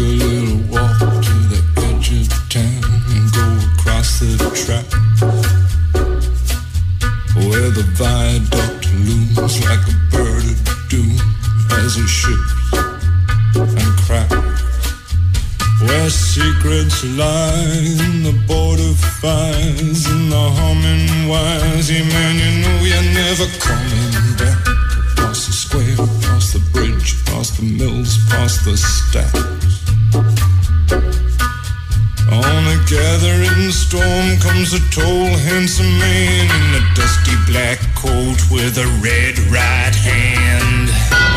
[0.00, 2.80] a little walk to the edge of town
[3.12, 4.88] and go across the track
[7.36, 11.20] where the viaduct looms like a bird of doom
[11.84, 12.54] as it ships
[13.54, 14.62] and cracks.
[15.84, 21.90] Where secrets lie in the border fires and the humming wires.
[21.90, 24.64] Yeah, man, you know you're never coming back.
[25.16, 29.59] Past the square, past the bridge, past the mills, past the stacks.
[34.70, 41.29] Comes a tall, handsome man in a dusty black coat with a red right hand.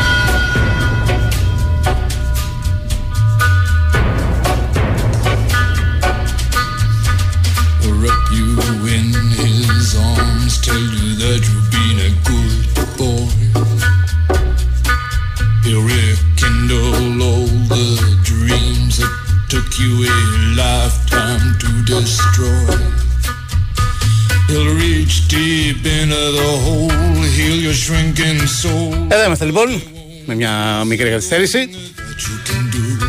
[29.44, 29.54] Soul.
[29.54, 29.82] Εδώ είμαστε λοιπόν,
[30.26, 31.68] με μια μικρή καθυστέρηση.
[31.70, 33.04] That you can do.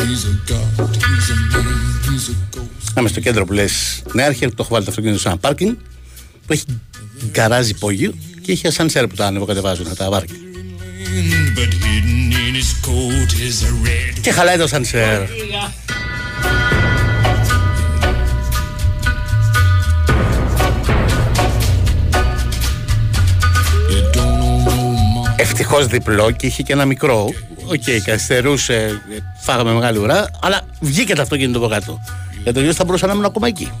[0.00, 2.98] He's a god, he's a man, he's a ghost.
[2.98, 5.74] Είμαι στο κέντρο που λες Νέαρχε, το έχω βάλει το αυτοκίνητο σε ένα πάρκινγκ
[6.46, 6.64] που έχει
[7.30, 10.36] γκαράζ υπόγειο και έχει ασανσέρ που τα ανεβοκατεβάζουν τα βάρκια.
[11.56, 15.20] But hidden in his coat is a red Και χαλάει το ασανσέρ.
[25.60, 27.24] Ευτυχώς διπλό και είχε και ένα μικρό.
[27.66, 29.02] OK, okay, καθυστερούσε,
[29.34, 30.28] φάγαμε μεγάλη ουρά.
[30.40, 32.00] Αλλά βγήκε το αυτοκίνητο από κάτω.
[32.42, 33.72] Για το γιο θα μπορούσα να ήμουν ακόμα εκεί.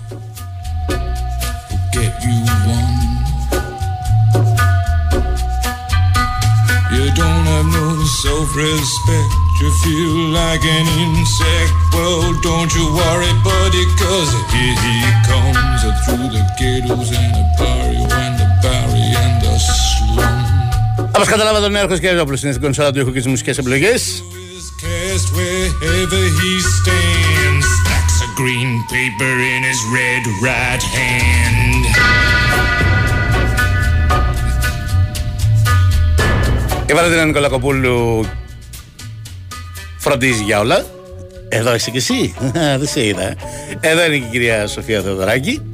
[21.18, 24.24] Όπως καταλάβατε, ο Νέαρχος Κερδόπουλος είναι στην κονσόλα του ήχου και τι μουσικέ επιλογές.
[24.58, 27.66] Is cast wherever he stands.
[27.80, 31.84] Stacks of green paper in his red right hand.
[36.86, 38.26] Η Βαλαντίνα Νικολακοπούλου
[39.98, 40.84] φροντίζει για όλα.
[41.48, 42.34] Εδώ είσαι κι εσύ.
[42.80, 43.34] Δεν σε είδα.
[43.80, 45.67] Εδώ είναι και η κυρία Σοφία Θεοδωράκη.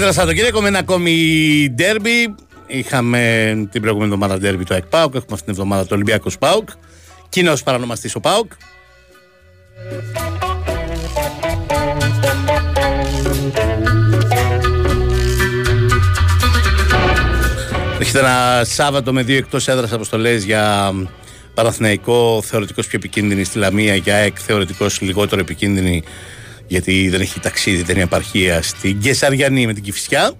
[0.00, 2.34] Έρχεται ένα Σαββατοκύριακο με ένα ακόμη ντέρμπι.
[2.66, 5.14] Είχαμε την προηγούμενη εβδομάδα ντέρμπι το ΕΚΠΑΟΚ.
[5.14, 6.68] Έχουμε αυτήν την εβδομάδα το Ολυμπιακός ΠΑΟΚ.
[7.28, 8.52] Κοινός παρανομαστής ο ΠΑΟΚ.
[18.00, 20.92] Έχετε ένα Σάββατο με δύο εκτός έδρας αποστολές για
[21.54, 26.02] Παναθηναϊκό θεωρητικός πιο επικίνδυνη στη Λαμία για ΑΕΚ θεωρητικός λιγότερο επικίνδυνη
[26.68, 30.32] γιατί δεν έχει ταξίδι, δεν είναι επαρχία στην Κεσαριανή με την Κηφισιά.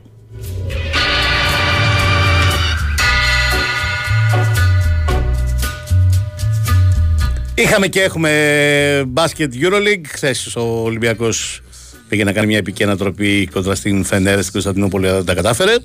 [7.55, 10.07] Είχαμε και έχουμε μπάσκετ Euroleague.
[10.09, 11.61] Χθες ο Ολυμπιακός
[12.09, 15.77] πήγε να κάνει μια επική ανατροπή κοντά στην Φενέρε στην Κωνσταντινούπολη, αλλά δεν τα κατάφερε.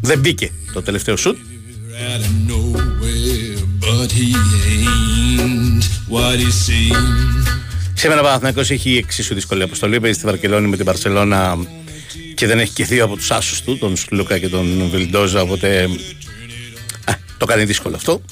[0.00, 1.36] Δεν μπήκε το τελευταίο σουτ.
[6.10, 7.60] What he seems.
[7.94, 10.00] Σήμερα ο Παναθηναϊκός έχει εξίσου δύσκολη αποστολή.
[10.00, 11.58] Παίζει στη Βαρκελόνη με την Παρσελώνα
[12.34, 15.40] και δεν έχει και δύο από τους άσους του, τον Σλούκα και τον Βιλντόζα.
[15.40, 15.88] Οπότε
[17.04, 18.22] α, το κάνει δύσκολο αυτό.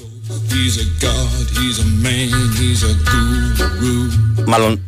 [0.51, 4.45] He's a god, he's a man, he's a guru.
[4.47, 4.81] Μάλλον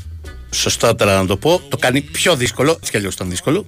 [0.50, 2.70] σωστότερα να το πω, το κάνει πιο δύσκολο.
[2.70, 3.66] Έτσι κι αλλιώς ήταν δύσκολο.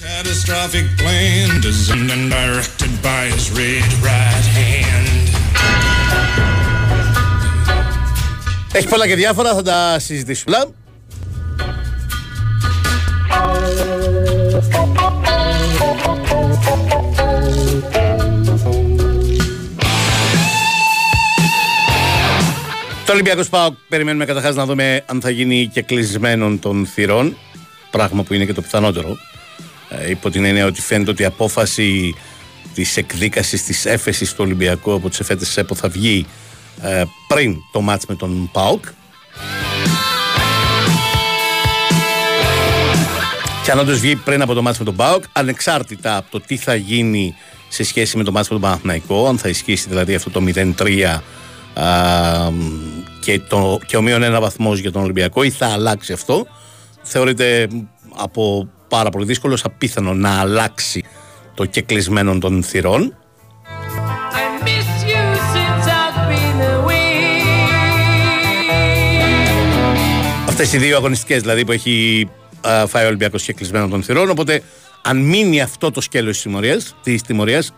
[0.00, 4.95] Catastrophic plan designed and directed by his red right hand.
[8.76, 10.56] Έχει πολλά και διάφορα, θα τα συζητήσουμε.
[23.06, 27.36] Το Ολυμπιακό Πάο περιμένουμε καταρχάς να δούμε αν θα γίνει και κλεισμένων των θυρών.
[27.90, 29.16] Πράγμα που είναι και το πιθανότερο.
[29.88, 32.14] Ε, υπό την έννοια ότι φαίνεται ότι η απόφαση
[32.74, 36.26] της εκδίκασης της έφεσης του Ολυμπιακού από τις εφέτες ΕΠΟ θα βγει
[36.80, 38.84] ε, πριν το μάτς με τον ΠΑΟΚ.
[43.66, 46.56] Και αν όντως βγει πριν από το μάτι με τον Μπάουκ, ανεξάρτητα από το τι
[46.56, 47.34] θα γίνει
[47.68, 51.20] σε σχέση με το μάτι με τον Παναθηναϊκό, αν θα ισχύσει δηλαδή αυτό το 0-3
[53.20, 56.46] και, το, και ο μείον ένα βαθμός για τον Ολυμπιακό ή θα αλλάξει αυτό,
[57.02, 57.68] θεωρείται
[58.16, 61.04] από πάρα πολύ δύσκολο, απίθανο να αλλάξει
[61.54, 63.16] το κεκλεισμένο των θυρών.
[70.58, 72.28] Αυτές οι δύο αγωνιστικές δηλαδή που έχει
[72.86, 74.62] φάει ο Ολυμπιακός κεκλεισμένο των θυρών οπότε
[75.02, 77.72] αν μείνει αυτό το σκέλος της τιμωρίας, της τιμωρίας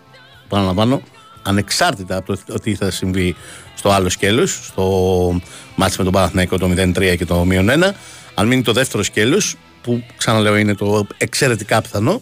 [0.49, 1.03] παραλαμβάνω,
[1.43, 3.37] ανεξάρτητα από το ότι θα συμβεί
[3.75, 5.41] στο άλλο σκέλος, στο
[5.75, 7.95] μάτς με τον Παναθηναϊκό το 0-3 και το 0-1,
[8.35, 12.21] αν μείνει το δεύτερο σκέλος, που ξαναλέω είναι το εξαιρετικά πιθανό,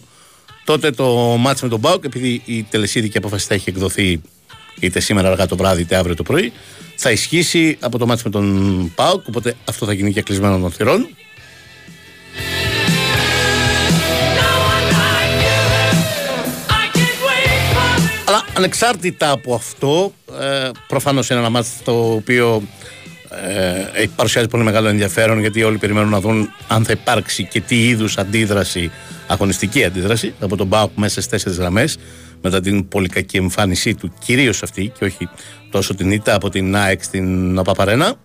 [0.63, 1.05] τότε το
[1.39, 4.21] μάτς με τον Μπάουκ, επειδή η τελεσίδικη απόφαση θα έχει εκδοθεί
[4.79, 6.53] είτε σήμερα αργά το βράδυ είτε αύριο το πρωί,
[6.99, 10.71] θα ισχύσει από το μάτς με τον Πάουκ, οπότε αυτό θα γίνει και κλεισμένο των
[10.71, 11.07] θυρών.
[18.25, 22.63] Αλλά ανεξάρτητα από αυτό, ε, προφανώς είναι ένα μάτι το οποίο
[23.95, 27.87] ε, παρουσιάζει πολύ μεγάλο ενδιαφέρον γιατί όλοι περιμένουν να δουν αν θα υπάρξει και τι
[27.87, 28.91] είδους αντίδραση,
[29.27, 31.97] αγωνιστική αντίδραση από τον Μπάουκ μέσα στις τέσσερις γραμμές
[32.41, 35.29] μετά την πολύ κακή εμφάνισή του, κυρίως αυτή και όχι
[35.71, 38.15] τόσο την ήττα από την ΑΕΚ στην Παπαρένα.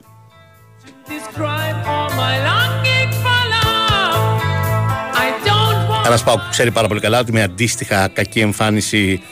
[6.06, 9.22] Ένας Πάουκ που ξέρει πάρα πολύ καλά ότι με αντίστοιχα κακή εμφάνιση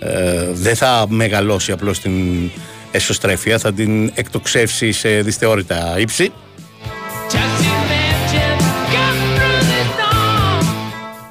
[0.00, 2.50] ε, δεν θα μεγαλώσει απλώς την
[2.90, 6.32] εσωστρέφεια, θα την εκτοξεύσει σε δυσθεώρητα ύψη.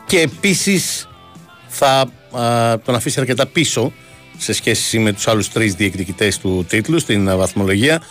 [0.05, 1.07] Και επίσης
[1.67, 2.12] θα
[2.85, 3.93] τον αφήσει αρκετά πίσω
[4.37, 8.01] σε σχέση με τους άλλους τρεις διεκδικητές του τίτλου στην βαθμολογία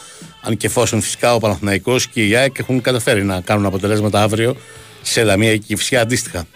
[0.43, 4.57] αν και εφόσον φυσικά ο Παναθηναϊκός και η ΑΕΚ έχουν καταφέρει να κάνουν αποτελέσματα αύριο
[5.03, 6.47] σε Λαμία και Κυφσιά αντίστοιχα.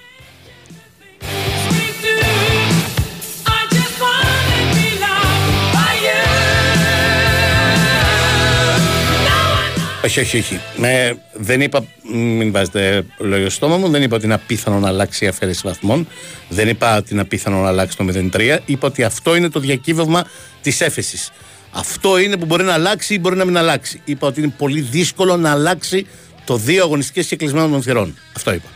[10.05, 10.61] Όχι, όχι, όχι.
[10.77, 14.89] Με, δεν είπα, μην βάζετε λόγιο στο στόμα μου, δεν είπα ότι είναι απίθανο να
[14.89, 16.09] αλλάξει η αφαίρεση βαθμών.
[16.49, 18.59] Δεν είπα ότι είναι απίθανο να αλλάξει το 0-3.
[18.67, 20.25] Είπα ότι αυτό είναι το διακύβευμα
[20.63, 21.31] της έφεσης.
[21.73, 24.01] Αυτό είναι που μπορεί να αλλάξει ή μπορεί να μην αλλάξει.
[24.05, 26.07] Είπα ότι είναι πολύ δύσκολο να αλλάξει
[26.45, 28.19] το δύο αγωνιστικές και κλεισμένο των θυρών.
[28.37, 28.69] Αυτό είπα.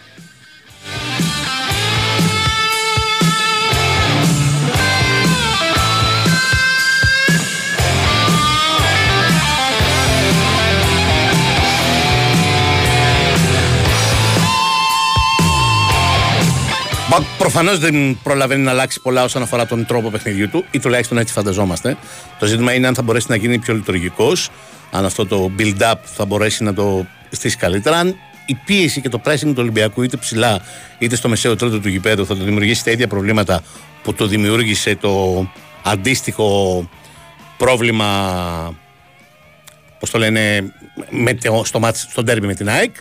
[17.39, 21.33] Προφανώς δεν προλαβαίνει να αλλάξει πολλά όσον αφορά τον τρόπο παιχνιδιού του, ή τουλάχιστον έτσι
[21.33, 21.97] φανταζόμαστε.
[22.39, 24.51] Το ζήτημα είναι αν θα μπορέσει να γίνει πιο λειτουργικός,
[24.91, 28.17] αν αυτό το build-up θα μπορέσει να το στήσει καλύτερα, αν
[28.47, 30.61] η πίεση και το pressing του Ολυμπιακού είτε ψηλά
[30.99, 33.63] είτε στο μεσαίο τρίτο του γηπέδου θα το δημιουργήσει τα ίδια προβλήματα
[34.03, 35.47] που το δημιούργησε το
[35.83, 36.89] αντίστοιχο
[37.57, 38.79] πρόβλημα
[39.99, 40.73] πώς το λένε
[41.11, 42.95] με, στο, στο ντέρμπι με την ΑΕΚ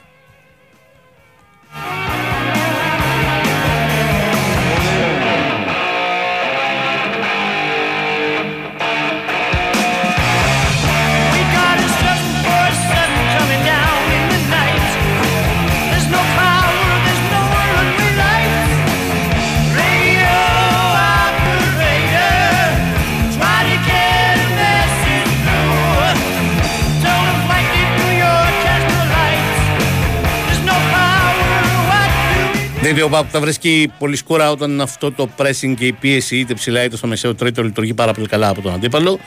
[32.85, 36.53] Δηλαδή ο Πάπου θα βρίσκει πολύ σκούρα όταν αυτό το pressing και η πίεση είτε
[36.53, 39.19] ψηλά είτε στο μεσαίο τρίτο λειτουργεί πάρα πολύ καλά από τον αντίπαλο.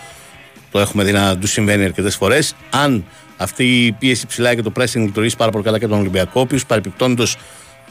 [0.71, 2.55] Το έχουμε δει να τους συμβαίνει αρκετές φορές.
[2.71, 3.05] Αν
[3.37, 6.41] αυτή η πίεση ψηλά και το pressing λειτουργήσει πάρα πολύ καλά και τον Ολυμπιακό, ο
[6.41, 7.37] οποίος παρεπιπτόντως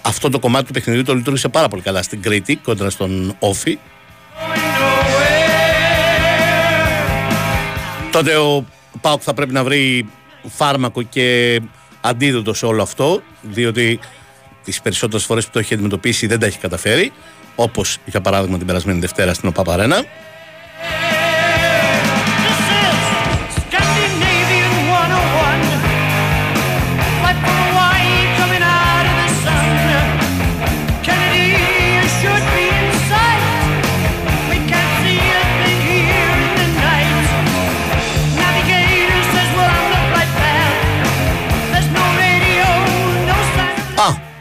[0.02, 3.78] αυτό το κομμάτι του παιχνιδιού το λειτουργήσε πάρα πολύ καλά στην Κρήτη κόντρα στον Όφη.
[8.12, 8.66] Τότε ο
[9.02, 10.06] Πάουκ θα πρέπει να βρει
[10.48, 11.60] φάρμακο και
[12.02, 14.00] αντίδοτο σε όλο αυτό, διότι
[14.68, 17.12] τις περισσότερες φορές που το έχει αντιμετωπίσει δεν τα έχει καταφέρει.
[17.56, 20.06] Όπως για παράδειγμα την περασμένη Δευτέρα στην ΟΠΑΠΑΡΕΝΑ.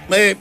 [0.08, 0.32] Ε,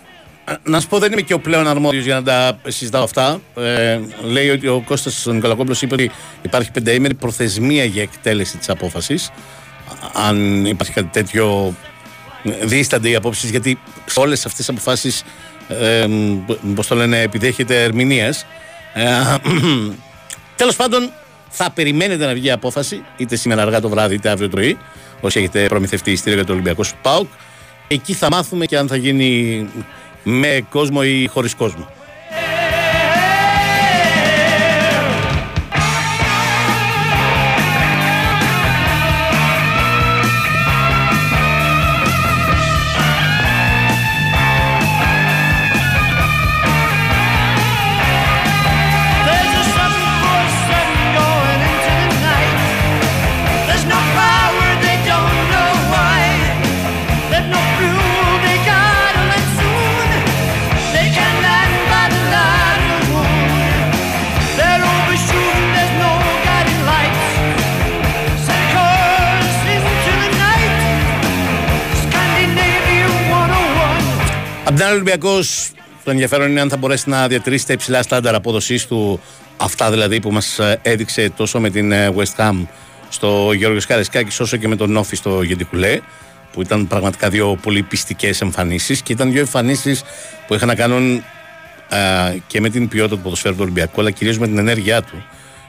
[0.64, 3.42] να σου πω, δεν είμαι και ο πλέον αρμόδιος για να τα συζητάω αυτά.
[3.56, 9.32] Ε, λέει ότι ο Κώστας Νικολακόπουλος είπε ότι υπάρχει πενταήμερη προθεσμία για εκτέλεση της απόφασης.
[10.14, 11.76] Αν υπάρχει κάτι τέτοιο,
[12.62, 15.24] δίστανται οι απόψεις, γιατί σε όλες αυτές τις αποφάσεις
[15.68, 16.08] ε,
[16.76, 18.46] πώς το λένε, επιδέχεται ερμηνείας.
[18.94, 19.04] Ε,
[20.56, 21.12] τέλος πάντων,
[21.50, 24.78] θα περιμένετε να βγει απόφαση, είτε σήμερα αργά το βράδυ, είτε αύριο πρωί,
[25.22, 27.28] όσοι έχετε προμηθευτεί ειστήριο για το Ολυμπιακό ΣΠΑΟΚ.
[27.88, 29.66] Εκεί θα μάθουμε και αν θα γίνει
[30.24, 31.88] με κόσμο ή χωρίς κόσμο.
[74.86, 75.72] Απ' την άλλη, Ολυμπιακός,
[76.04, 79.20] το ενδιαφέρον είναι αν θα μπορέσει να διατηρήσει τα υψηλά στάνταρ απόδοσής του,
[79.58, 82.66] αυτά δηλαδή που μας ε, έδειξε τόσο με την ε, West Ham
[83.10, 86.00] στο Γιώργος Καρεσκάκης, όσο και με τον Νόφι στο Γεντικουλέ,
[86.52, 90.04] που ήταν πραγματικά δύο πολύ πιστικές εμφανίσεις και ήταν δύο εμφανίσεις
[90.48, 91.16] που είχαν να κάνουν
[91.90, 95.26] ε, και με την ποιότητα του ποδοσφαίρου του Ολυμπιακού, αλλά κυρίως με την ενέργειά του,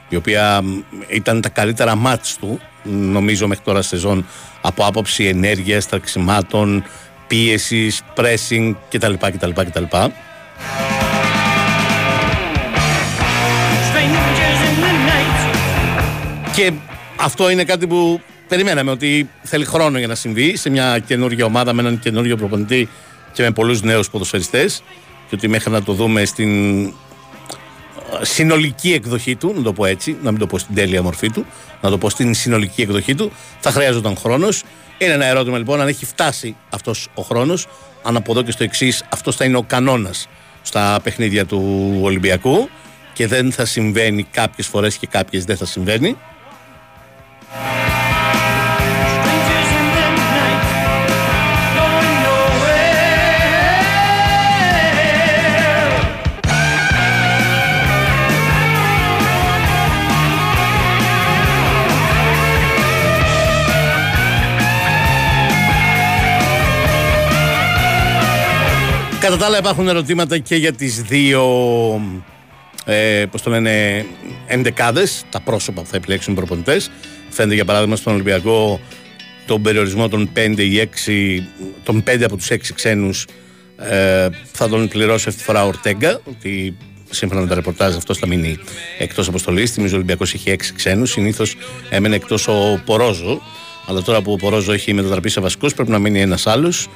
[0.09, 0.63] η οποία
[1.07, 4.25] ήταν τα καλύτερα μάτς του, νομίζω μέχρι τώρα σεζόν,
[4.61, 6.83] από άποψη ενέργειας, τραξιμάτων,
[7.27, 9.13] πίεσης, pressing κτλ.
[9.13, 9.83] κτλ, κτλ.
[16.55, 16.71] Και
[17.15, 21.73] αυτό είναι κάτι που περιμέναμε ότι θέλει χρόνο για να συμβεί σε μια καινούργια ομάδα
[21.73, 22.89] με έναν καινούργιο προπονητή
[23.33, 24.83] και με πολλούς νέους ποδοσφαιριστές
[25.29, 26.91] και ότι μέχρι να το δούμε στην ε,
[28.21, 31.45] συνολική εκδοχή του, να το πω έτσι, να μην το πω στην τέλεια μορφή του,
[31.81, 34.63] να το πω στην συνολική εκδοχή του, θα χρειάζονταν χρόνος
[34.97, 37.67] είναι ένα ερώτημα λοιπόν αν έχει φτάσει αυτός ο χρόνος.
[38.03, 40.27] Αν από εδώ και στο εξής αυτός θα είναι ο κανόνας
[40.61, 42.69] στα παιχνίδια του Ολυμπιακού
[43.13, 46.17] και δεν θα συμβαίνει κάποιες φορές και κάποιες δεν θα συμβαίνει.
[69.27, 71.43] Κατά τα άλλα υπάρχουν ερωτήματα και για τις δύο
[72.85, 74.05] ε, πώς το λένε
[74.47, 76.91] ενδεκάδες, τα πρόσωπα που θα επιλέξουν οι προπονητές.
[77.29, 78.79] Φαίνεται για παράδειγμα στον Ολυμπιακό
[79.45, 81.41] τον περιορισμό των 5 ή 6,
[81.83, 83.27] των 5 από τους 6 ξένους
[83.77, 86.77] ε, θα τον πληρώσει αυτή τη φορά ο Ορτέγκα, ότι
[87.09, 88.57] σύμφωνα με τα ρεπορτάζ αυτό θα μείνει
[88.97, 89.71] εκτός αποστολής.
[89.71, 91.11] Θυμίζω ο Ολυμπιακός έχει 6 ξένους.
[91.11, 91.55] Συνήθως
[91.89, 93.41] έμενε εκτός ο Πορόζο.
[93.87, 96.87] Αλλά τώρα που ο Πορόζο έχει μετατραπεί σε βασικό, πρέπει να μείνει ένας άλλος.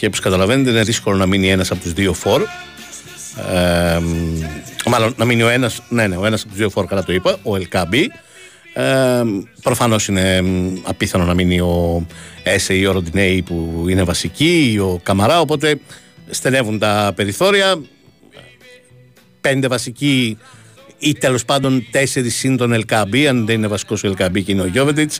[0.00, 2.42] Και όπως καταλαβαίνετε, είναι δύσκολο να μείνει ένας από τους δύο φόρ.
[3.52, 4.00] Ε,
[4.86, 7.12] μάλλον να μείνει ο ένας, ναι, ναι, ο ένας από τους δύο φόρ, καλά το
[7.12, 8.10] είπα, ο Ελκάμπη.
[8.72, 9.22] Ε,
[9.62, 10.42] Προφανώς είναι
[10.82, 12.06] απίθανο να μείνει ο
[12.42, 15.40] Έσε ή ο Ροντινέη που είναι βασική, ή ο Καμαρά.
[15.40, 15.80] Οπότε
[16.30, 17.80] στενεύουν τα περιθώρια.
[19.40, 20.38] Πέντε βασικοί
[20.98, 24.62] ή τέλος πάντων τέσσερις συν τον Ελκάμπη, αν δεν είναι βασικός ο Ελκάμπη και είναι
[24.62, 25.12] ο Γιώβετιτ.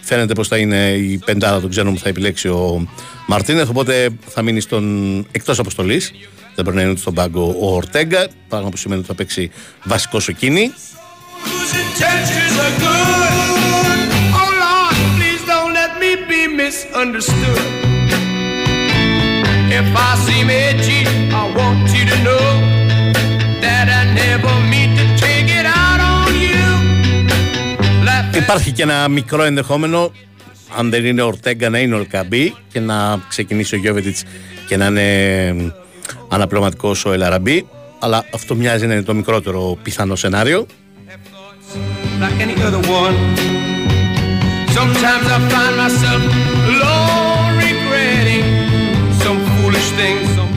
[0.00, 2.86] Φαίνεται πως θα είναι η πεντάδα των ξένων που θα επιλέξει ο
[3.26, 3.68] Μαρτίνεθ.
[3.68, 6.12] Οπότε θα μείνει στον εκτός αποστολής.
[6.54, 8.28] Δεν μπορεί να είναι στον πάγκο ο Ορτέγκα.
[8.48, 9.50] Πράγμα που σημαίνει ότι θα παίξει
[9.84, 10.72] βασικό ο Κίνη.
[19.78, 21.00] If I seem edgy,
[21.40, 22.79] I want you to know
[28.34, 30.12] Υπάρχει και ένα μικρό ενδεχόμενο
[30.76, 34.22] αν δεν είναι ο Ορτέγκα να είναι ο Ελκαμπή και να ξεκινήσει ο Γιώβετιτς
[34.66, 35.72] και να είναι
[36.28, 37.66] αναπληρωματικός ο Ελαραμπή
[37.98, 40.66] αλλά αυτό μοιάζει να είναι το μικρότερο πιθανό σενάριο.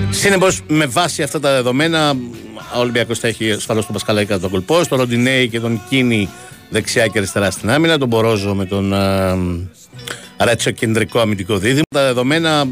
[0.09, 2.15] Συνεπώς, με βάση αυτά τα δεδομένα,
[2.75, 6.29] ο Ολυμπιακός θα έχει ασφαλώς τον Πασκαλάκη κατά τον κολπό, τον Ροντινέη και τον Κίνη
[6.73, 8.93] δεξιά και αριστερά στην άμυνα, τον Μπορόζο με τον
[10.37, 11.81] Ρέτσο κεντρικό αμυντικό δίδυμο.
[11.89, 12.67] Τα δεδομένα,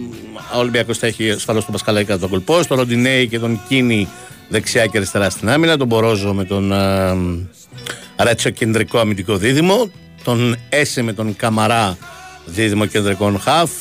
[0.56, 4.08] ο Ολυμπιακός θα έχει ασφαλώς τον Πασκαλάκη κατά τον κολπό, τον Ροντινέη και τον Κίνη
[4.50, 6.74] δεξιά και αριστερά στην άμυνα, τον Μπορόζο με τον
[8.18, 9.92] Ρέτσο κεντρικό αμυντικό δίδυμο,
[10.24, 11.98] τον Έσε με τον Καμαρά
[12.46, 13.72] δίδυμο κεντρικών χαφ,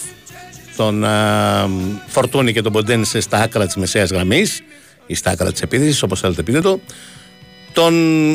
[0.77, 1.05] τον
[2.07, 4.62] Φορτούνη και τον Ποντένσε στα άκρα της μεσαίας γραμμής
[5.07, 6.81] ή στα άκρα της επίθεσης, όπως θέλετε πείτε το
[7.73, 7.95] τον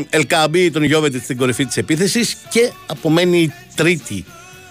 [0.10, 4.26] Ελ Κααμπί, τον Γιόβετιτς στην κορυφή της επίθεσης και απομένει η τρίτη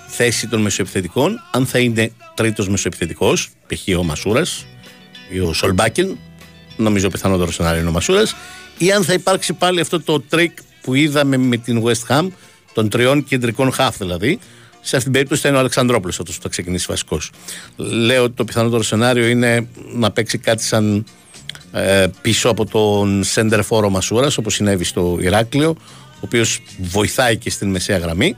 [0.07, 1.41] θέση των μεσοεπιθετικών.
[1.53, 3.99] Αν θα είναι τρίτος μεσοεπιθετικός, π.χ.
[3.99, 4.67] ο Μασούρας
[5.31, 6.17] ή ο Σολμπάκεν,
[6.77, 8.37] νομίζω πιθανότερο σενάριο είναι ο Μασούρας,
[8.79, 12.29] ή αν θα υπάρξει πάλι αυτό το τρικ που είδαμε με την West Ham,
[12.75, 14.39] των τριών κεντρικών χαφ δηλαδή.
[14.81, 17.31] Σε αυτήν την περίπτωση θα είναι ο Αλεξανδρόπουλος αυτό που θα ξεκινήσει βασικός.
[17.77, 21.05] Λέω ότι το πιθανότερο σενάριο είναι να παίξει κάτι σαν ε,
[22.21, 25.77] πίσω από τον Σέντερ Φόρο Μασούρας, όπω συνέβη στο Ηράκλειο,
[26.15, 28.37] ο οποίος βοηθάει και στην μεσαία γραμμή.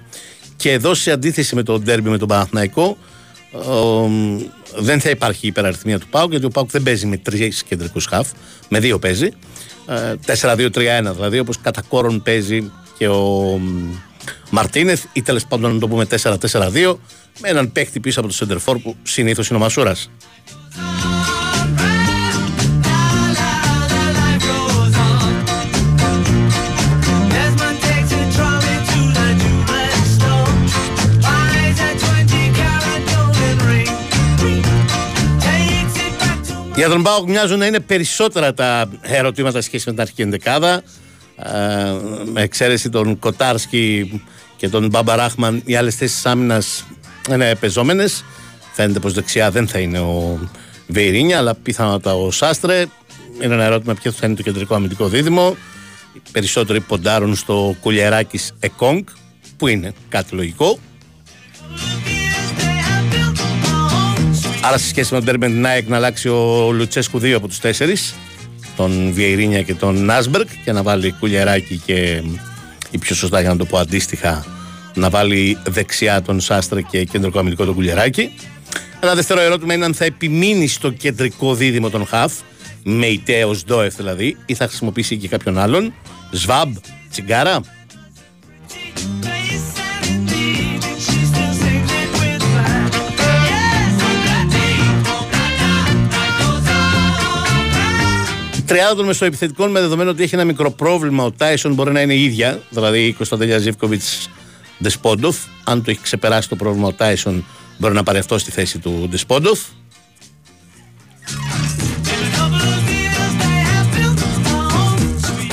[0.56, 2.96] Και εδώ σε αντίθεση με το ντέρμπι με τον Παναθναϊκό,
[4.78, 8.28] δεν θα υπάρχει υπεραριθμία του Πάουκ, γιατί ο Πάουκ δεν παίζει με τρεις κεντρικούς χαφ,
[8.68, 9.28] με δύο παίζει.
[10.26, 13.60] 4-2-3-1 δηλαδή, όπως κατά κόρον παίζει και ο
[14.50, 16.98] Μαρτίνεθ, ή τέλος πάντων να το πούμε 4-4-2,
[17.40, 20.10] με έναν παίχτη πίσω από το Σεντερφόρ που συνήθως είναι ο Μασούρας.
[36.76, 40.83] Για τον Πάοκ μοιάζουν να είναι περισσότερα τα ερωτήματα σχέση με την αρχική ενδεκάδα.
[41.37, 41.52] Ε,
[42.33, 44.23] με εξαίρεση τον Κοτάρσκι
[44.56, 46.85] και τον Μπάμπα Ράχμαν, οι άλλες θέσεις άμυνας
[47.30, 48.25] είναι παιζόμενες.
[48.73, 50.38] Φαίνεται πως δεξιά δεν θα είναι ο
[50.86, 52.87] Βιεϊρίνια, αλλά πιθανότατα ο Σάστρε.
[53.42, 55.56] Είναι ένα ερώτημα ποιο θα είναι το κεντρικό αμυντικό δίδυμο.
[56.12, 59.04] Οι περισσότεροι ποντάρουν στο Κουλιεράκης-Εκόνγκ,
[59.56, 60.78] που είναι κάτι λογικό.
[64.66, 67.49] Άρα σε σχέση με το ντέρμπι με την ΑΕΚ να αλλάξει ο Λουτσέσκου δύο από
[67.49, 68.14] τους τέσσερις
[68.76, 72.23] τον Βιεϊρίνια και τον Νάσμπεργκ και να βάλει Κουλιεράκη και
[72.90, 74.44] ή πιο σωστά για να το πω αντίστοιχα
[74.94, 78.32] να βάλει δεξιά τον Σάστρε και κεντρικό αμυντικό τον κουλιαράκι.
[79.00, 82.32] Ένα δεύτερο ερώτημα είναι αν θα επιμείνει στο κεντρικό δίδυμο των Χαφ
[82.82, 85.94] με ιτέος Ντόεφ δηλαδή ή θα χρησιμοποιήσει και κάποιον άλλον
[86.30, 86.76] Σβάμπ,
[87.11, 87.61] Τσιγκάρα
[98.68, 101.24] 30 των μεσοεπιθετικών με δεδομένο ότι έχει ένα μικρό πρόβλημα.
[101.24, 104.28] Ο Τάισον μπορεί να είναι η ίδια, δηλαδή η Κωνσταντέλια Ζήφκοβιτς
[104.82, 105.36] Ντεσπόντοφ.
[105.64, 107.44] Αν το έχει ξεπεράσει το πρόβλημα ο Τάισον,
[107.78, 109.60] μπορεί να πάρει αυτό στη θέση του Ντεσπόντοφ.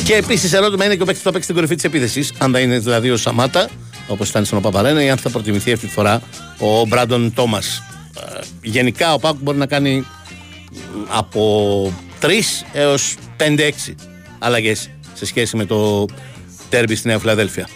[0.03, 2.33] Και επίσης ερώτημα είναι και ο παίκτης που θα παίξει την κορυφή της επίθεσης.
[2.37, 3.69] Αν θα είναι δηλαδή ο Σαμάτα,
[4.07, 6.21] όπως ήταν στον Παπαρένα, ή αν θα προτιμηθεί αυτή τη φορά
[6.59, 7.83] ο Μπράντον Τόμας.
[8.17, 10.05] Ε, γενικά ο Πάκου μπορεί να κάνει
[11.07, 11.93] από
[12.23, 12.29] 3
[12.73, 13.71] έως 5-6
[14.39, 16.05] αλλαγές σε σχέση με το
[16.69, 17.67] τέρμπι στη Νέα Φιλαδέλφια.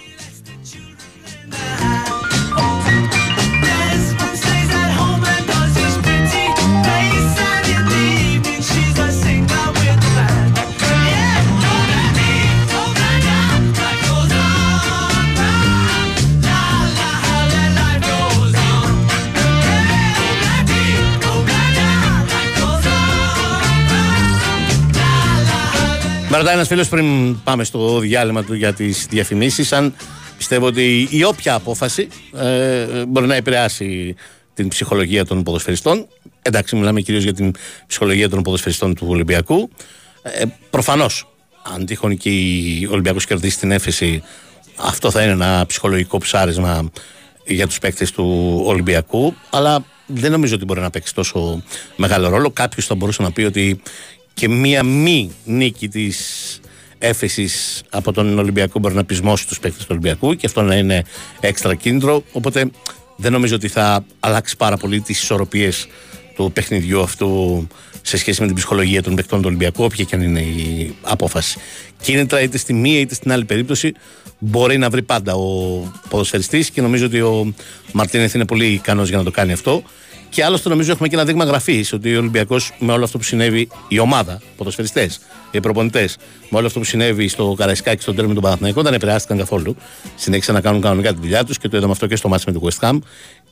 [26.38, 29.94] Με ρωτάει ένας φίλος πριν πάμε στο διάλειμμα του για τις διαφημίσεις, αν
[30.38, 34.16] πιστεύω ότι η όποια απόφαση ε, μπορεί να επηρεάσει
[34.54, 36.08] την ψυχολογία των ποδοσφαιριστών.
[36.42, 37.54] Εντάξει, μιλάμε κυρίως για την
[37.88, 39.70] ψυχολογία των ποδοσφαιριστών του Ολυμπιακού.
[40.22, 41.28] Ε, Προφανώς,
[41.76, 42.30] αν τυχόν και
[42.88, 44.24] ο Ολυμπιακός κερδίσει την έφεση,
[44.76, 46.90] αυτό θα είναι ένα ψυχολογικό ψάρισμα
[47.46, 49.34] για τους παίκτες του Ολυμπιακού.
[49.50, 51.64] Αλλά δεν νομίζω ότι μπορεί να παίξει τόσο
[51.96, 52.50] μεγάλο ρόλο.
[52.52, 53.82] Κάποιος θα μπορούσε να πει ότι
[54.38, 56.60] και μία μη νίκη της
[56.98, 61.04] έφεσης από τον Ολυμπιακό μπορεί να πεισμώσει τους παίκτες του Ολυμπιακού και αυτό να είναι
[61.40, 62.24] έξτρα κίνητρο.
[62.32, 62.70] Οπότε
[63.16, 65.88] δεν νομίζω ότι θα αλλάξει πάρα πολύ τις ισορροπίες
[66.36, 67.68] του παιχνιδιού αυτού
[68.02, 71.60] σε σχέση με την ψυχολογία των παικτών του Ολυμπιακού, όποια και αν είναι η απόφαση.
[72.02, 73.94] Κίνητρα είτε στη μία είτε στην άλλη περίπτωση
[74.40, 77.54] μπορεί να βρει πάντα ο ποδοσφαιριστής και νομίζω ότι ο
[77.92, 79.84] Μαρτίνεθ είναι πολύ ικανός για να το κάνει αυτό.
[80.30, 83.24] Και άλλωστε νομίζω έχουμε και ένα δείγμα γραφής ότι ο Ολυμπιακός με όλο αυτό που
[83.24, 85.20] συνέβη, η ομάδα, οι ποδοσφαιριστές,
[85.52, 86.18] οι προπονητές,
[86.50, 89.76] με όλο αυτό που συνέβη στο Καραϊσκάκι, στον τέρμινο του Παναθηναϊκού, δεν επηρεάστηκαν καθόλου.
[90.16, 92.52] Συνέχισαν να κάνουν κανονικά τη δουλειά τους και το είδαμε αυτό και στο μάτς με
[92.52, 93.00] τον West Ham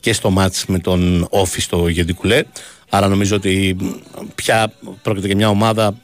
[0.00, 2.42] και στο μάτς με τον Όφη στο Γεντικουλέ.
[2.90, 3.76] Άρα νομίζω ότι
[4.34, 4.72] πια
[5.02, 5.94] πρόκειται για μια ομάδα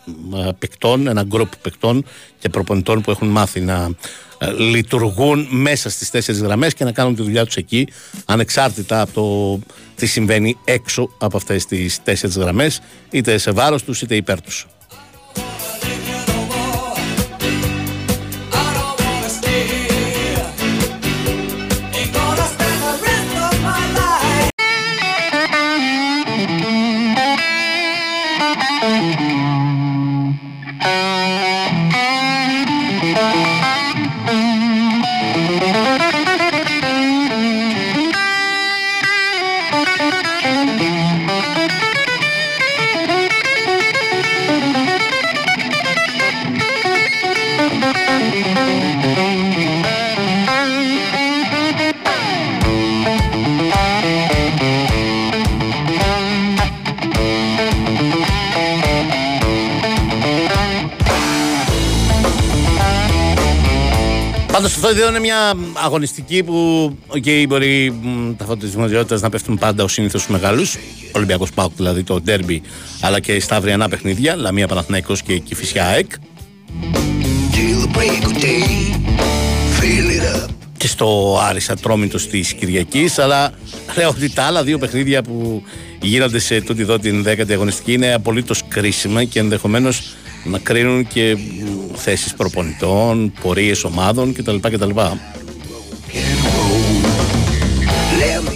[0.58, 2.04] παικτών, ένα γκρουπ παικτών
[2.38, 3.90] και προπονητών που έχουν μάθει να
[4.38, 7.88] ε, λειτουργούν μέσα στις τέσσερις γραμμές και να κάνουν τη δουλειά τους εκεί
[8.24, 9.58] ανεξάρτητα από το
[9.94, 14.66] τι συμβαίνει έξω από αυτές τις τέσσερις γραμμές είτε σε βάρος τους είτε υπέρ τους.
[65.22, 67.94] Μια αγωνιστική που okay, μπορεί
[68.37, 70.76] τα φωτισμοδιότητα να πέφτουν πάντα ο συνήθως στους μεγάλους.
[71.12, 72.62] Ολυμπιακός Πάουκ δηλαδή το ντέρμπι,
[73.00, 74.37] αλλά και στα αυριανά παιχνίδια.
[74.37, 76.11] Λαμία Παναθηναϊκός και Κυφυσιά ΑΕΚ.
[80.76, 83.52] Και στο Άρισα Τρόμητο της Κυριακής, αλλά
[83.96, 85.62] λέω ότι τα άλλα δύο παιχνίδια που
[86.00, 91.37] γίνονται σε τούτη εδώ την 10η αγωνιστική είναι απολύτως κρίσιμα και ενδεχομένως να κρίνουν και
[91.94, 94.57] θέσεις προπονητών, πορείες ομάδων κτλ.
[94.57, 94.90] κτλ.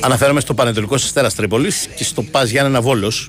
[0.00, 3.28] Αναφέρομαι στο Πανετολικό Αστέρας Τρίπολης και στο Πας Γιάννενα Βόλος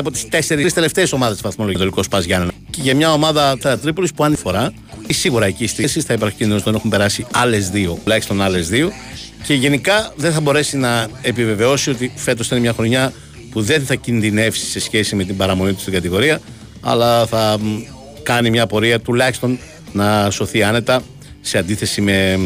[0.00, 2.52] από τις τέσσερι τελευταίες ομάδες της βαθμολογία του Πας Γιάννενα.
[2.70, 4.72] Και για μια ομάδα τα Τρίπολης που αν φορά,
[5.08, 8.92] σίγουρα εκεί στη θέση θα υπάρχει κίνδυνος να έχουν περάσει άλλες δύο, τουλάχιστον άλλες δύο.
[9.44, 13.12] Και γενικά δεν θα μπορέσει να επιβεβαιώσει ότι φέτος είναι μια χρονιά
[13.50, 16.40] που δεν θα κινδυνεύσει σε σχέση με την παραμονή του στην κατηγορία,
[16.80, 17.58] αλλά θα
[18.22, 19.58] κάνει μια πορεία τουλάχιστον
[19.92, 21.02] να σωθεί άνετα
[21.40, 22.38] σε αντίθεση με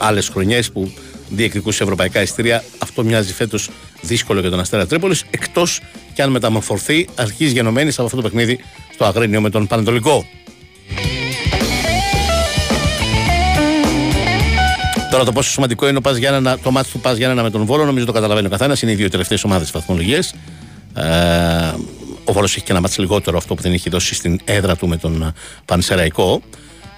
[0.00, 0.92] άλλες χρονιές που
[1.28, 2.64] διεκδικούσε ευρωπαϊκά ειστήρια.
[2.78, 3.70] Αυτό μοιάζει φέτος
[4.04, 5.80] δύσκολο για τον Αστέρα Τρίπολης, εκτός
[6.12, 8.58] και αν μεταμορφωθεί αρχή γενομένης από αυτό το παιχνίδι
[8.92, 10.26] στο Αγρίνιο με τον Πανετολικό.
[15.10, 17.64] Τώρα το πόσο σημαντικό είναι ο Πας Γιάννενα, το μάτι του Πας Γιάννενα με τον
[17.64, 18.82] Βόλο, νομίζω το καταλαβαίνει ο καθένας.
[18.82, 20.18] Είναι οι δύο τελευταίες ομάδες βαθμολογίε.
[20.94, 21.04] Ε,
[22.24, 24.88] ο Βόλος έχει και ένα μάτι λιγότερο αυτό που δεν έχει δώσει στην έδρα του
[24.88, 26.42] με τον Πανσεραϊκό.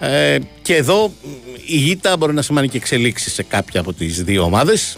[0.00, 1.12] Ε, και εδώ
[1.66, 4.96] η ήττα μπορεί να σημαίνει και εξελίξεις σε κάποια από τις δύο ομάδες.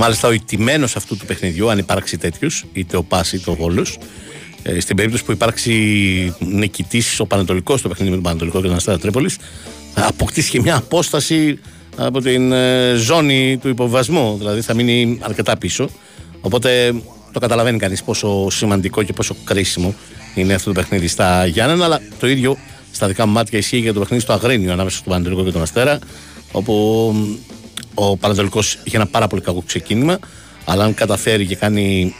[0.00, 3.86] Μάλιστα ο ηττημένο αυτού του παιχνιδιού, αν υπάρξει τέτοιος, είτε ο Πάση είτε ο Βόλο,
[4.62, 5.72] ε, στην περίπτωση που υπάρξει
[6.38, 9.38] νικητής ο Πανατολικό στο παιχνίδι με τον Πανατολικό και τον Αστέρα Τρίπολης,
[9.94, 11.58] θα αποκτήσει και μια απόσταση
[11.96, 14.36] από την ε, ζώνη του υποβασμού.
[14.38, 15.88] Δηλαδή θα μείνει αρκετά πίσω.
[16.40, 16.94] Οπότε
[17.32, 19.94] το καταλαβαίνει κανείς πόσο σημαντικό και πόσο κρίσιμο
[20.34, 21.84] είναι αυτό το παιχνίδι στα Γιάννενα.
[21.84, 22.56] Αλλά το ίδιο
[22.92, 25.62] στα δικά μου μάτια ισχύει για το παιχνίδι στο Αγρίνιο ανάμεσα στον Πανατολικό και τον
[25.62, 25.98] Αστέρα.
[26.52, 27.14] Όπου
[27.98, 30.18] ο Πανατολικό είχε ένα πάρα πολύ κακό ξεκίνημα.
[30.64, 32.14] Αλλά αν καταφέρει και κάνει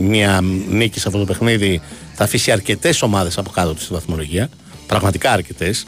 [0.00, 1.80] μια νίκη σε αυτό το παιχνίδι,
[2.14, 4.48] θα αφήσει αρκετές ομάδες από κάτω του στη βαθμολογία.
[4.86, 5.86] Πραγματικά αρκετές.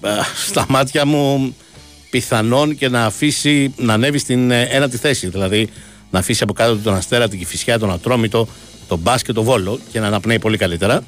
[0.00, 0.08] Ε,
[0.46, 1.54] στα μάτια μου
[2.10, 5.28] πιθανόν και να αφήσει να ανέβει στην ε, ένατη θέση.
[5.28, 5.68] Δηλαδή
[6.10, 8.48] να αφήσει από κάτω τον Αστέρα, την Κυφυσιά, τον Ατρόμητο,
[8.88, 11.04] τον Μπάσκετ, τον Βόλο και να αναπνέει πολύ καλύτερα.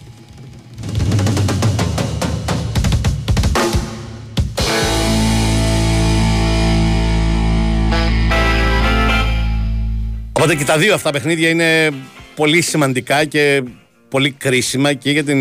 [10.36, 11.90] Οπότε και τα δύο αυτά παιχνίδια είναι
[12.34, 13.62] πολύ σημαντικά και
[14.08, 15.40] πολύ κρίσιμα και για την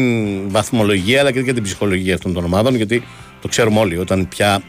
[0.50, 3.04] βαθμολογία αλλά και για την ψυχολογία αυτών των ομάδων γιατί
[3.42, 4.62] το ξέρουμε όλοι όταν πια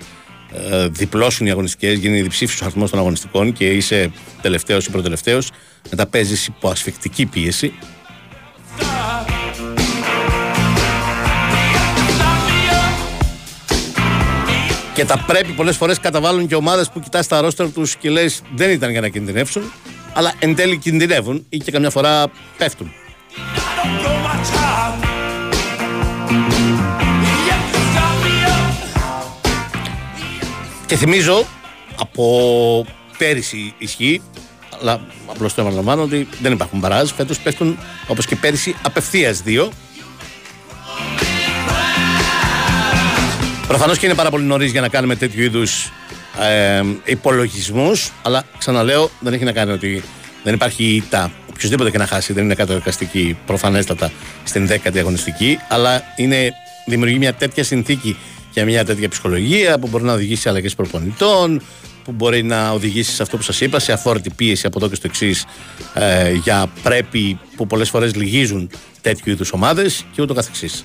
[0.71, 4.11] ε, διπλώσουν οι αγωνιστικές, γίνει διψήφιος ο αριθμός των αγωνιστικών και είσαι
[4.43, 5.51] τελευταίος ή προτελευταίος,
[5.91, 7.73] μετά παίζεις υπό ασφικτική πίεση.
[14.95, 18.43] Και τα πρέπει πολλές φορές καταβάλουν και ομάδες που κοιτάς τα ρόστερ τους και λες
[18.55, 19.63] δεν ήταν για να κινδυνεύσουν,
[20.17, 22.27] αλλά εν τέλει κινδυνεύουν ή και καμιά φορά
[22.57, 22.93] πέφτουν.
[30.87, 31.47] Και θυμίζω
[31.99, 32.87] από
[33.19, 34.23] πέρυσι ισχύει,
[34.81, 37.11] αλλά απλώς το επαναλαμβάνω ότι δεν υπάρχουν μπαράζ.
[37.11, 39.73] Φέτος πέφτουν όπως και πέρυσι απευθείας δύο.
[43.67, 45.91] Προφανώς και είναι πάρα πολύ νωρίς για να κάνουμε τέτοιου είδους
[46.41, 50.03] ε, υπολογισμούς, αλλά ξαναλέω δεν έχει να κάνει ότι
[50.45, 51.33] δεν υπάρχει ήττα.
[51.51, 54.13] Οποιοδήποτε και να χάσει δεν είναι καταδικαστική προφανέστατα
[54.45, 56.53] στην 10η αγωνιστική, αλλά είναι,
[56.87, 58.17] δημιουργεί μια τέτοια συνθήκη
[58.51, 61.63] και μια τέτοια ψυχολογία που μπορεί να οδηγήσει σε αλλαγές προπονητών,
[62.05, 64.95] που μπορεί να οδηγήσει σε αυτό που σας είπα, σε αφόρητη πίεση από εδώ και
[64.95, 65.45] στο εξής
[65.95, 68.71] ε, για πρέπει που πολλές φορές λυγίζουν
[69.01, 70.85] τέτοιου είδους ομάδες και ούτω καθεξής.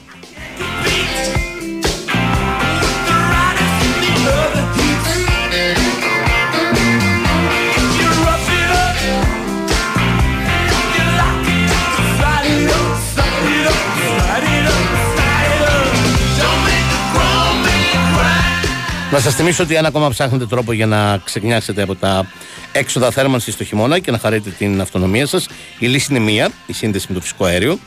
[19.12, 22.26] Να σας θυμίσω ότι αν ακόμα ψάχνετε τρόπο για να ξεκινάσετε από τα
[22.72, 25.48] έξοδα θέρμανσης στο χειμώνα και να χαρείτε την αυτονομία σας,
[25.80, 27.80] η λύση είναι μία, η σύνδεση με το φυσικό αέριο.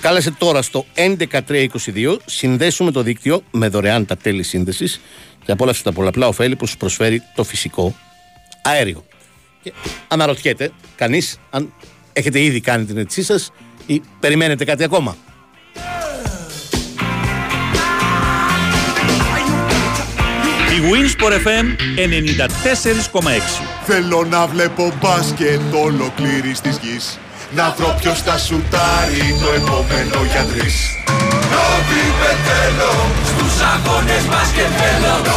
[0.00, 5.00] Κάλεσε τώρα στο 11322, συνδέσουμε το δίκτυο με δωρεάν τα τέλη σύνδεσης
[5.44, 7.94] και απόλαυσε τα πολλαπλά ωφέλη που σου προσφέρει το φυσικό
[8.62, 9.04] αέριο.
[9.62, 9.72] Και
[10.08, 11.72] αναρωτιέται κανείς αν
[12.12, 13.52] έχετε ήδη κάνει την αίτησή σας
[13.86, 15.16] ή περιμένετε κάτι ακόμα.
[20.92, 21.66] Winsport FM
[21.96, 23.30] 94,6
[23.84, 27.18] Θέλω να βλέπω μπάσκετ ολοκλήρης της γης
[27.56, 30.74] Να βρω ποιος θα σουτάρει το επόμενο για τρεις
[31.50, 32.04] Νόβι
[32.46, 32.92] θέλω,
[33.26, 35.34] στους αγώνες μπάσκετ θέλω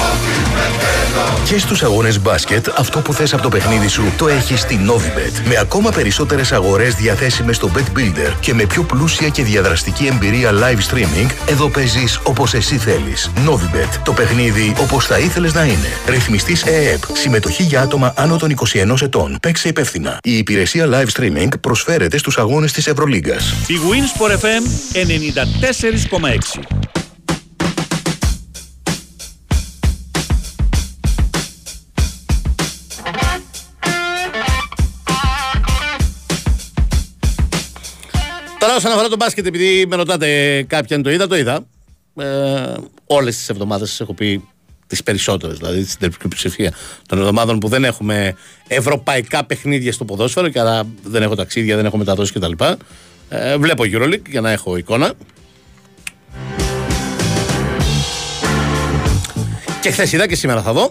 [1.45, 5.47] και στους αγώνες μπάσκετ, αυτό που θες από το παιχνίδι σου το έχεις στη Novibet.
[5.47, 10.51] Με ακόμα περισσότερες αγορές διαθέσιμες στο Bet Builder και με πιο πλούσια και διαδραστική εμπειρία
[10.51, 13.31] live streaming, εδώ παίζεις όπως εσύ θέλεις.
[13.47, 13.99] Novibet.
[14.03, 15.91] Το παιχνίδι όπως θα ήθελες να είναι.
[16.07, 17.01] Ρυθμιστής ΕΕΠ.
[17.13, 19.37] Συμμετοχή για άτομα άνω των 21 ετών.
[19.41, 20.17] Παίξε υπεύθυνα.
[20.23, 23.53] Η υπηρεσία live streaming προσφέρεται στους αγώνες της Ευρωλίγκας.
[23.67, 26.87] Η Winsport FM 94,6
[38.59, 41.65] Τώρα όσον αφορά το μπάσκετ, επειδή με ρωτάτε κάποιον το είδα, το είδα.
[42.15, 42.73] Ε,
[43.05, 44.43] Όλες τις εβδομάδες έχω πει
[44.87, 46.73] τις περισσότερες, δηλαδή στην τελική ψηφία
[47.07, 48.35] των εβδομάδων που δεν έχουμε
[48.67, 52.51] ευρωπαϊκά παιχνίδια στο ποδόσφαιρο και άρα δεν έχω ταξίδια, δεν έχω μεταδόσεις κτλ.
[53.29, 55.13] Ε, βλέπω Euroleague για να έχω εικόνα.
[59.81, 60.89] Και χθες είδα και σήμερα θα δω.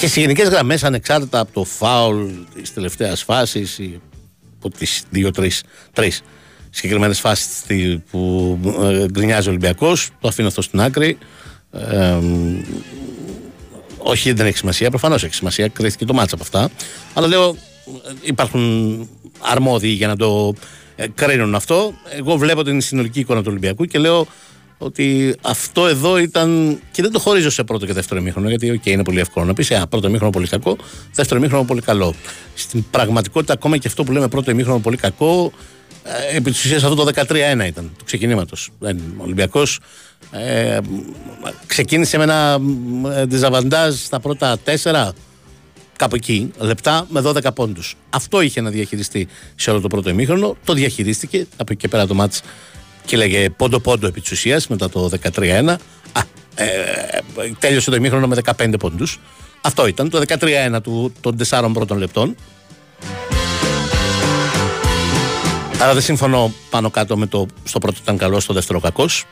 [0.00, 4.00] Και σε γενικές γραμμές, ανεξάρτητα από το φάουλ της τελευταίας φάσης ή
[4.58, 5.50] από τις δύο-τρει
[6.70, 7.64] συγκεκριμένες φάσεις
[8.10, 11.18] που ε, γκρινιάζει ο Ολυμπιακός, το αφήνω αυτό στην άκρη.
[11.72, 12.18] Ε,
[13.98, 14.88] όχι, δεν έχει σημασία.
[14.88, 15.68] Προφανώς έχει σημασία.
[15.68, 16.70] Κρίθηκε το μάτσα από αυτά.
[17.14, 17.56] Αλλά λέω,
[18.22, 19.08] υπάρχουν
[19.40, 20.54] αρμόδιοι για να το
[20.96, 21.94] ε, κρίνουν αυτό.
[22.16, 24.26] Εγώ βλέπω την συνολική εικόνα του Ολυμπιακού και λέω
[24.78, 26.78] ότι αυτό εδώ ήταν.
[26.90, 29.54] και δεν το χωρίζω σε πρώτο και δεύτερο μήχρονο, γιατί okay, είναι πολύ εύκολο να
[29.54, 30.76] πεις: Α, πρώτο μήχρονο πολύ κακό,
[31.14, 32.14] δεύτερο μήχρονο πολύ καλό.
[32.54, 35.52] Στην πραγματικότητα, ακόμα και αυτό που λέμε πρώτο μήχρονο πολύ κακό,
[36.02, 38.70] ε, επί της ουσίας αυτό το 13-1 ήταν του ξεκινήματος.
[38.82, 39.80] Ο Ολυμπιακός
[40.30, 40.78] ε,
[41.66, 42.58] ξεκίνησε με ένα
[43.24, 45.12] διζαβαντάζ στα πρώτα τέσσερα,
[45.96, 47.96] κάπου εκεί, λεπτά με 12 πόντους.
[48.10, 50.56] Αυτό είχε να διαχειριστεί σε όλο το πρώτο ημίχρονο.
[50.64, 51.46] Το διαχειρίστηκε.
[51.56, 52.42] Από εκεί και πέρα το μάτς
[53.08, 55.76] και λέγε πόντο πόντο επί της ουσίας, μετά το 13-1.
[56.12, 56.20] Α,
[56.54, 56.66] ε,
[57.58, 59.20] τέλειωσε το ημίχρονο με 15 πόντους.
[59.60, 62.36] Αυτό ήταν το 13-1 του, των 4 πρώτων λεπτών.
[65.80, 69.24] Άρα δεν συμφωνώ πάνω κάτω με το στο πρώτο ήταν καλό, στο δεύτερο κακός.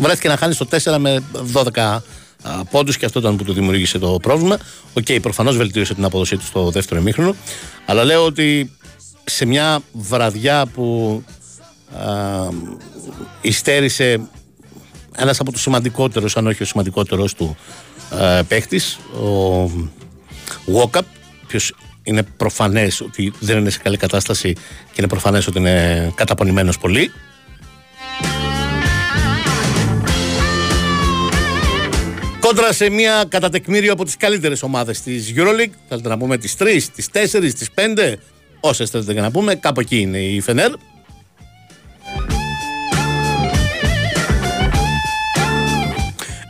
[0.00, 2.02] Βρέθηκε να χάνει στο 4 με 12
[2.70, 4.58] πόντους και αυτό ήταν που του δημιούργησε το πρόβλημα.
[4.92, 7.34] OK, okay, προφανώς βελτίωσε την απόδοσή του στο δεύτερο ημίχρονο.
[7.86, 8.76] Αλλά λέω ότι
[9.24, 11.22] σε μια βραδιά που
[13.40, 14.20] υστέρησε
[15.16, 17.56] ένας από τους σημαντικότερους, αν όχι ο σημαντικότερος του
[18.20, 19.70] ε, παίχτης, ο
[20.66, 21.00] Walkup,
[21.46, 26.78] ποιος είναι προφανές ότι δεν είναι σε καλή κατάσταση και είναι προφανές ότι είναι καταπονημένος
[26.78, 27.10] πολύ.
[32.40, 36.90] Κόντρα σε μια κατατεκμήριο από τις καλύτερες ομάδες της EuroLeague, θέλετε να πούμε τις τρεις,
[36.90, 38.18] τις τέσσερις, τις πέντε,
[38.60, 40.70] όσες θέλετε να πούμε, κάπου εκεί είναι η Φενέρ.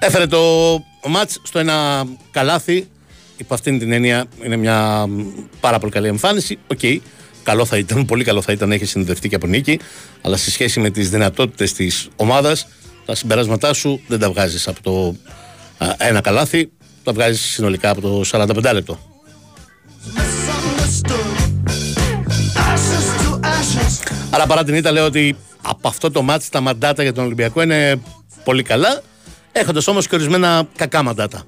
[0.07, 0.41] Έφερε το
[1.07, 2.89] ματς στο ένα καλάθι.
[3.37, 5.09] Υπό αυτήν την έννοια είναι μια
[5.61, 6.59] πάρα πολύ καλή εμφάνιση.
[6.67, 6.99] OK, okay.
[7.43, 9.79] καλό θα ήταν, πολύ καλό θα ήταν να έχεις συνοδευτεί και από νίκη.
[10.23, 12.69] Αλλά σε σχέση με τις δυνατότητες της ομάδας,
[13.05, 15.17] τα συμπεράσματά σου δεν τα βγάζεις από το
[15.99, 16.71] ένα καλάθι,
[17.05, 18.99] τα βγάζεις συνολικά από το 45 λεπτό.
[24.31, 27.63] Αλλά παρά την ήττα λέω ότι από αυτό το μάτς τα μαντάτα για τον Ολυμπιακό
[27.63, 28.01] είναι
[28.45, 29.03] πολύ καλά
[29.61, 31.45] έχοντας όμως και ορισμένα κακά μαντάτα.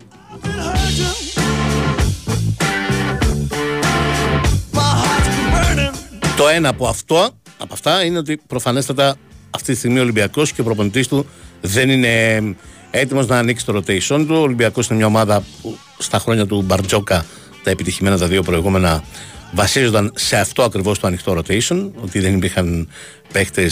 [6.37, 9.17] Το ένα από αυτό, από αυτά είναι ότι προφανέστατα
[9.51, 11.27] αυτή τη στιγμή ο Ολυμπιακός και ο προπονητής του
[11.61, 12.43] δεν είναι
[12.91, 14.35] έτοιμος να ανοίξει το rotation του.
[14.35, 17.27] Ο Ολυμπιακός είναι μια ομάδα που στα χρόνια του Μπαρτζόκα
[17.63, 19.05] τα επιτυχημένα τα δύο προηγούμενα
[19.53, 21.91] βασίζονταν σε αυτό ακριβώς το ανοιχτό rotation.
[22.01, 22.89] Ότι δεν υπήρχαν
[23.33, 23.71] παίχτε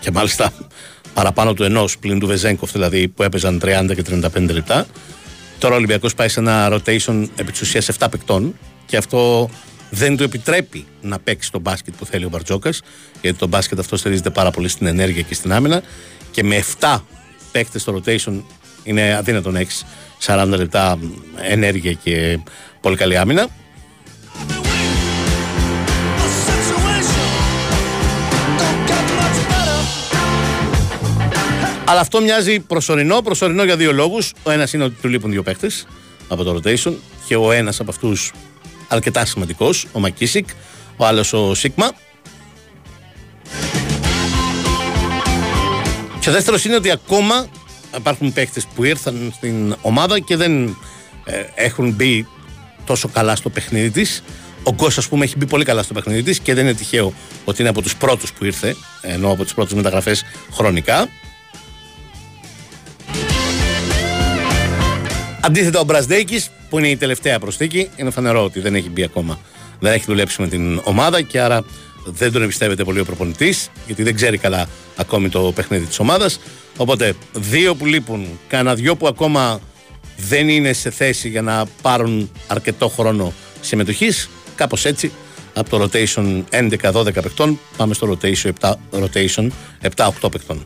[0.00, 0.52] και μάλιστα
[1.14, 4.02] παραπάνω του ενός πλην του Βεζέγκοφ δηλαδή που έπαιζαν 30 και
[4.34, 4.86] 35 λεπτά.
[5.58, 9.50] Τώρα ο Ολυμπιακός πάει σε ένα rotation επί της ουσίας 7 παικτών και αυτό
[9.90, 12.80] δεν του επιτρέπει να παίξει το μπάσκετ που θέλει ο Μπαρτζόκας,
[13.20, 15.82] γιατί το μπάσκετ αυτό στηρίζεται πάρα πολύ στην ενέργεια και στην άμυνα.
[16.30, 17.00] Και με 7
[17.52, 18.42] παίκτες στο rotation
[18.84, 19.84] είναι αδύνατο να έχεις
[20.26, 20.98] 40 λεπτά
[21.48, 22.38] ενέργεια και
[22.80, 23.48] πολύ καλή άμυνα.
[31.86, 34.32] Αλλά αυτό μοιάζει προσωρινό, προσωρινό για δύο λόγους.
[34.42, 35.70] Ο ένας είναι ότι του λείπουν δύο παίχτε
[36.28, 36.92] από το rotation
[37.26, 38.32] και ο ένας από αυτούς
[38.88, 40.48] αρκετά σημαντικός, ο Μακίσικ,
[40.96, 41.92] ο άλλος ο Σίγμα.
[46.20, 47.46] Και δεύτερος είναι ότι ακόμα
[47.96, 50.66] υπάρχουν παίχτε που ήρθαν στην ομάδα και δεν
[51.24, 52.26] ε, έχουν μπει
[52.84, 54.22] τόσο καλά στο παιχνίδι της.
[54.62, 57.12] Ο Γκος, ας πούμε, έχει μπει πολύ καλά στο παιχνίδι της και δεν είναι τυχαίο
[57.44, 61.08] ότι είναι από τους πρώτους που ήρθε, ενώ από τις πρώτες μεταγραφές χρονικά.
[65.44, 69.38] Αντίθετα, ο Μπρασδέκη, που είναι η τελευταία προσθήκη, είναι φανερό ότι δεν έχει μπει ακόμα.
[69.78, 71.64] Δεν έχει δουλέψει με την ομάδα και άρα
[72.04, 76.40] δεν τον εμπιστεύεται πολύ ο προπονητής, γιατί δεν ξέρει καλά ακόμη το παιχνίδι της ομάδας.
[76.76, 79.60] Οπότε, δύο που λείπουν, κάνα δυο που ακόμα
[80.16, 84.28] δεν είναι σε θέση για να πάρουν αρκετό χρόνο συμμετοχής.
[84.54, 85.12] Κάπως έτσι,
[85.54, 89.48] από το rotation 11-12 παιχτών, πάμε στο rotation 7-8 rotation
[89.96, 90.64] 7-8 παιχτών.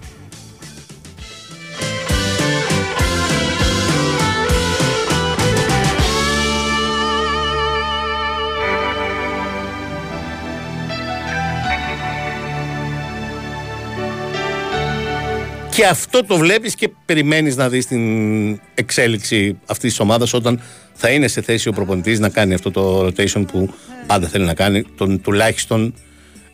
[15.79, 20.61] Και αυτό το βλέπεις και περιμένεις να δεις την εξέλιξη αυτής της ομάδας όταν
[20.95, 23.75] θα είναι σε θέση ο προπονητής να κάνει αυτό το rotation που
[24.07, 25.95] πάντα θέλει να κάνει, των τουλάχιστον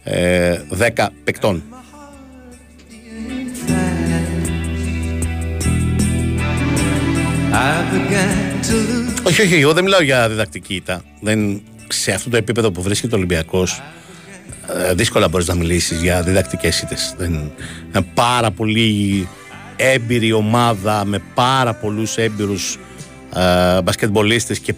[0.03, 0.59] ε,
[0.97, 1.63] 10 παικτών.
[9.23, 11.05] Όχι, όχι, εγώ δεν μιλάω για διδακτική ήττα.
[11.21, 13.83] Δεν, σε αυτό το επίπεδο που βρίσκεται ο Ολυμπιακός ε,
[14.95, 17.15] δύσκολα μπορείς να μιλήσεις για διδακτικές ήττες.
[17.19, 19.29] Δεν, είναι πάρα πολύ
[19.77, 22.79] έμπειρη ομάδα με πάρα πολλούς έμπειρους
[23.35, 24.75] ε, μπασκετμπολίστες και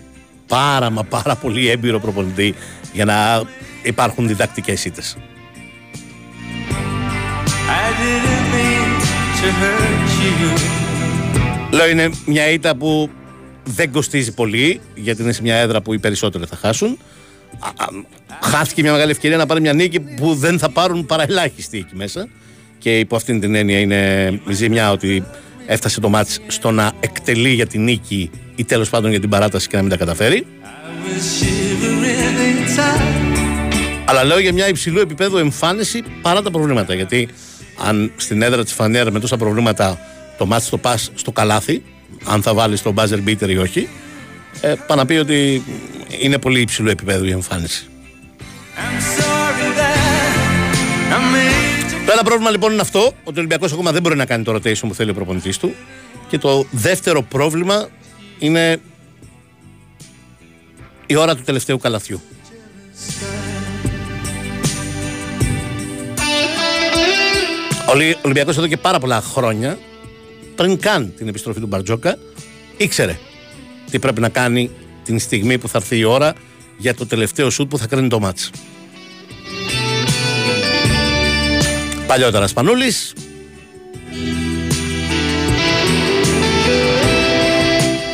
[0.46, 2.54] πάρα μα πάρα πολύ έμπειρο προπονητή
[2.92, 3.42] για να
[3.82, 5.16] υπάρχουν διδακτικές ήττες.
[11.70, 13.10] Λέω είναι μια ήττα που
[13.64, 16.98] δεν κοστίζει πολύ γιατί είναι σε μια έδρα που οι περισσότεροι θα χάσουν
[18.42, 21.96] χάθηκε μια μεγάλη ευκαιρία να πάρει μια νίκη που δεν θα πάρουν παρά ελάχιστοι εκεί
[21.96, 22.28] μέσα.
[22.78, 25.24] Και υπό αυτήν την έννοια είναι η ζημιά ότι
[25.66, 29.68] έφτασε το μάτς στο να εκτελεί για την νίκη ή τέλος πάντων για την παράταση
[29.68, 30.46] και να μην τα καταφέρει.
[34.04, 36.94] Αλλά λέω για μια υψηλού επίπεδου εμφάνιση παρά τα προβλήματα.
[36.94, 37.28] Γιατί
[37.86, 39.98] αν στην έδρα της Φανέρα με τόσα προβλήματα
[40.38, 41.82] το μάτς το πας στο καλάθι,
[42.24, 43.88] αν θα βάλει το buzzer beater ή όχι,
[44.60, 45.62] ε, να πει ότι
[46.20, 47.88] είναι πολύ υψηλό επίπεδο η εμφάνιση.
[52.06, 54.54] Το ένα πρόβλημα λοιπόν είναι αυτό, ότι ο Ολυμπιακός ακόμα δεν μπορεί να κάνει το
[54.54, 55.74] rotation που θέλει ο προπονητής του.
[56.28, 57.88] Και το δεύτερο πρόβλημα
[58.38, 58.80] είναι
[61.06, 62.20] η ώρα του τελευταίου καλαθιού.
[67.88, 69.78] Ο Ολυμπιακός εδώ και πάρα πολλά χρόνια,
[70.54, 72.18] πριν καν την επιστροφή του Μπαρτζόκα,
[72.76, 73.18] ήξερε
[73.96, 74.70] τι πρέπει να κάνει
[75.04, 76.34] την στιγμή που θα έρθει η ώρα
[76.76, 78.50] για το τελευταίο σουτ που θα κρίνει το μάτς.
[82.06, 83.14] Παλιότερα Σπανούλης.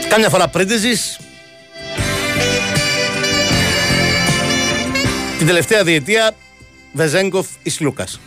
[0.09, 1.19] Κάμια φορά πρίντεζης.
[5.39, 6.35] Την τελευταία διετία
[6.93, 8.21] Βεζέγκοφ Ισλούκας.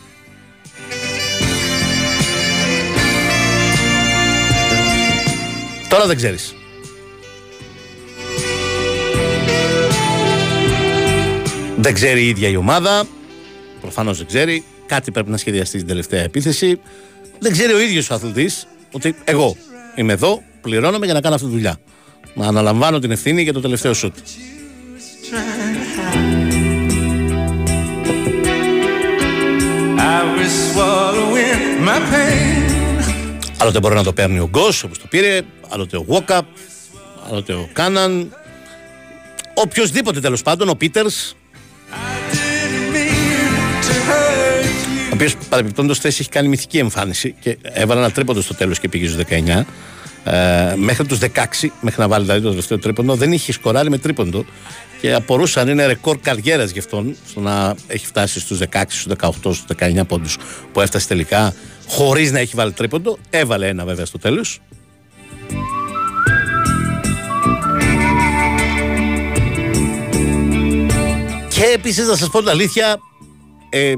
[5.89, 6.55] Τώρα δεν ξέρεις.
[11.85, 13.05] Δεν ξέρει η ίδια η ομάδα.
[13.81, 14.63] Προφανώς δεν ξέρει.
[14.85, 16.79] Κάτι πρέπει να σχεδιαστεί στην τελευταία επίθεση.
[17.39, 19.55] Δεν ξέρει ο ίδιος ο αθλητής ότι εγώ
[19.95, 21.79] είμαι εδώ, πληρώνομαι για να κάνω αυτή τη δουλειά.
[22.33, 24.15] Να αναλαμβάνω την ευθύνη για το τελευταίο σουτ.
[33.57, 36.45] Άλλοτε μπορεί να το παίρνει ο Γκος όπως το πήρε, άλλοτε ο Βόκαπ,
[37.29, 38.35] άλλοτε ο Κάναν.
[39.53, 41.35] Οποιοδήποτε τέλος πάντων, ο Πίτερς
[45.11, 48.89] ο οποίος παρεμπιπτόντω θέση έχει κάνει μυθική εμφάνιση και έβαλε ένα τρίποντο στο τέλος και
[48.89, 49.65] πήγε στους 19.
[50.23, 51.27] Ε, μέχρι τους 16,
[51.81, 54.45] μέχρι να βάλει δηλαδή το τελευταίο τρίποντο, δεν είχε σκοράρει με τρίποντο
[55.01, 59.05] και απορούσε αν είναι ρεκόρ καριέρας γι' αυτόν στο να έχει φτάσει στους 16, στους
[59.19, 60.37] 18, στους 19 πόντους
[60.71, 61.53] που έφτασε τελικά
[61.87, 63.17] χωρίς να έχει βάλει τρίποντο.
[63.29, 64.61] Έβαλε ένα βέβαια στο τέλος.
[71.49, 72.99] Και επίσης να σας πω την αλήθεια,
[73.75, 73.93] ε,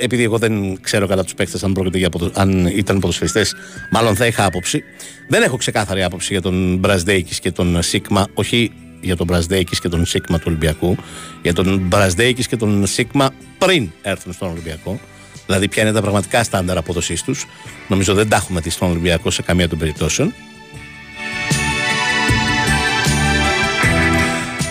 [0.00, 3.54] επειδή εγώ δεν ξέρω καλά τους παίκτες, αν, για αν ήταν ποδοσφαιριστές,
[3.90, 4.82] μάλλον θα είχα άποψη.
[5.28, 9.88] Δεν έχω ξεκάθαρη άποψη για τον Μπραζδέικης και τον Σίγμα, όχι για τον Μπραζδέικης και
[9.88, 10.96] τον Σίγμα του Ολυμπιακού,
[11.42, 15.00] για τον Μπραζδέικης και τον Σίγμα πριν έρθουν στον Ολυμπιακό.
[15.46, 17.46] Δηλαδή, ποια είναι τα πραγματικά στάνταρ απόδοσής τους.
[17.88, 20.34] Νομίζω δεν τα έχουμε δει στον Ολυμπιακό σε καμία των περιπτώσεων.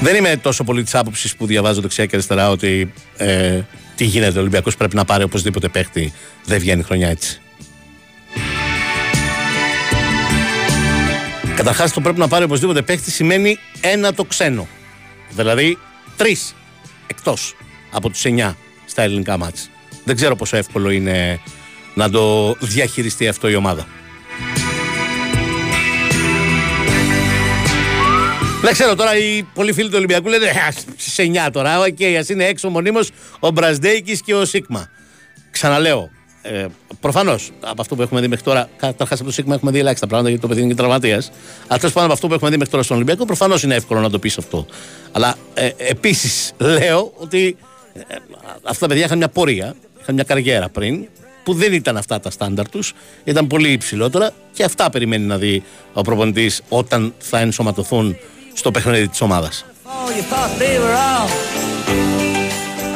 [0.01, 3.61] Δεν είμαι τόσο πολύ της άποψης που διαβάζω δεξιά και αριστερά ότι ε,
[3.99, 4.37] τι γίνεται.
[4.37, 6.13] Ο Ολυμπιακός πρέπει να πάρει οπωσδήποτε παίχτη.
[6.45, 7.41] Δεν βγαίνει χρονιά έτσι.
[11.55, 14.67] Καταρχάς, το πρέπει να πάρει οπωσδήποτε παίχτη σημαίνει ένα το ξένο.
[15.29, 15.77] Δηλαδή,
[16.15, 16.55] τρεις
[17.07, 17.55] εκτός
[17.91, 19.63] από τους εννιά στα ελληνικά ματς.
[20.03, 21.39] Δεν ξέρω πόσο εύκολο είναι
[21.93, 23.87] να το διαχειριστεί αυτό η ομάδα.
[28.61, 30.45] Δεν ξέρω τώρα οι πολλοί φίλοι του Ολυμπιακού λένε
[30.97, 31.79] στις 9 τώρα.
[31.79, 34.89] OK, okay, ας είναι έξω μονίμως ο Μπραζντέικις και ο Σίκμα.
[35.51, 36.09] Ξαναλέω,
[36.41, 36.65] ε,
[36.99, 40.07] Προφανώς από αυτό που έχουμε δει μέχρι τώρα, καταρχάς από το Σίκμα έχουμε δει ελάχιστα
[40.07, 41.31] πράγματα γιατί το παιδί είναι και τραυματίας.
[41.67, 43.99] Αλλά τέλος πάντων από αυτό που έχουμε δει μέχρι τώρα στον Ολυμπιακό, προφανώς είναι εύκολο
[43.99, 44.65] να το πεις αυτό.
[45.11, 47.57] Αλλά ε, επίσης λέω ότι
[47.93, 48.01] ε,
[48.63, 51.07] αυτά τα παιδιά είχαν μια πορεία, είχαν μια καριέρα πριν
[51.43, 52.93] που δεν ήταν αυτά τα στάνταρ τους,
[53.23, 58.17] ήταν πολύ υψηλότερα και αυτά περιμένει να δει ο προπονητής όταν θα ενσωματωθούν
[58.59, 59.65] στο παιχνίδι της ομάδας.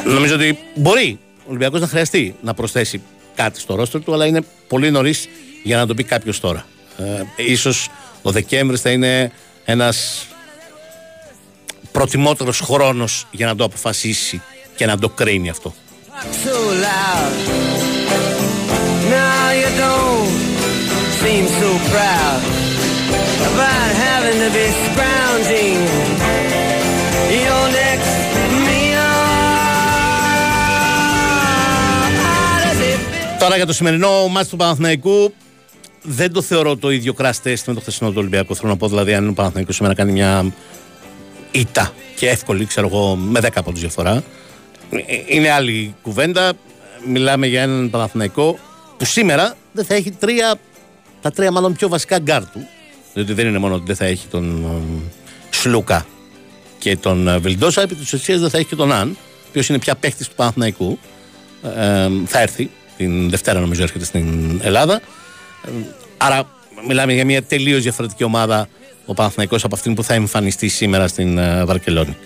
[0.06, 3.02] Νομίζω ότι μπορεί ο Ολυμπιακός να χρειαστεί να προσθέσει
[3.36, 5.28] κάτι στο ρόστρο του, αλλά είναι πολύ νωρίς
[5.64, 6.66] για να το πει κάποιος τώρα.
[6.98, 7.90] Ε, ίσως
[8.22, 9.32] ο Δεκέμβρης θα είναι
[9.66, 10.28] ένας
[11.92, 14.42] προτιμότερος χρόνος για να το αποφασίσει
[14.76, 15.74] και να το κρίνει αυτό.
[33.44, 35.34] Τώρα για το σημερινό ματς του Παναθηναϊκού
[36.02, 38.56] δεν το θεωρώ το ίδιο crash test με το χθεσινό του Ολυμπιακού.
[38.56, 40.54] Θέλω να πω δηλαδή αν ο Παναθηναϊκός σήμερα κάνει μια
[41.52, 44.24] ήττα και εύκολη, ξέρω εγώ, με 10 πόντους διαφορά.
[45.28, 46.54] Είναι άλλη κουβέντα.
[47.08, 48.60] Μιλάμε για έναν Παναθηναϊκό
[48.98, 50.56] που σήμερα δεν θα έχει τρία,
[51.22, 52.68] τα τρία μάλλον πιο βασικά γκαρντ του.
[53.14, 54.66] Διότι δεν είναι μόνο ότι δεν θα έχει τον
[55.50, 56.06] Σλούκα
[56.80, 59.70] και τον ε, Βιλντόζα, επί της ουσίας δεν θα έχει και τον Αν, ο οποίος
[59.70, 61.00] είναι πια παίχτη του Παναθηναϊκού.
[61.64, 65.02] Ε, θα έρθει την Δευτέρα νομίζω έρχεται στην Ελλάδα.
[66.18, 66.50] Άρα
[66.88, 68.68] μιλάμε για μια τελείως διαφορετική ομάδα
[69.06, 72.18] ο Παναθηναϊκός από αυτήν που θα εμφανιστεί σήμερα στην ε, Βαρκελόνη.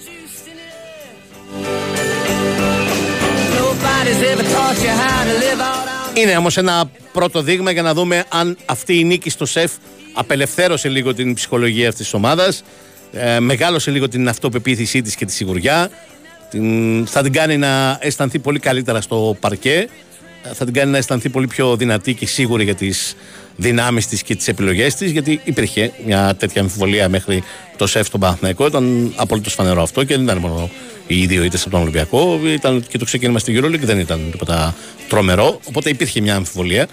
[6.14, 9.72] Είναι όμως ένα πρώτο δείγμα για να δούμε αν αυτή η νίκη στο ΣΕΦ
[10.14, 12.64] απελευθέρωσε λίγο την ψυχολογία αυτής της ομάδας,
[13.12, 15.90] ε, μεγάλωσε λίγο την αυτοπεποίθησή της και τη σιγουριά,
[16.50, 19.88] την, θα την κάνει να αισθανθεί πολύ καλύτερα στο παρκέ
[20.54, 23.16] θα την κάνει να αισθανθεί πολύ πιο δυνατή και σίγουρη για τις
[23.56, 27.44] δυνάμεις της και τις επιλογές της, γιατί υπήρχε μια τέτοια αμφιβολία μέχρι
[27.78, 28.66] το σεφ στον Παναθηναϊκό.
[28.66, 30.70] Ήταν απολύτως φανερό αυτό και δεν ήταν μόνο
[31.08, 34.76] οι δύο ήττες από τον Ολυμπιακό, ήταν και το ξεκίνημα στην EuroLeague, δεν ήταν τίποτα
[35.08, 35.60] τρομερό.
[35.64, 36.88] Οπότε υπήρχε μια αμφιβολία